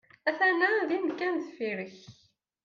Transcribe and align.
Aten-a 0.29 0.69
din 0.89 1.05
kan 1.19 1.33
deffir-k. 1.43 1.97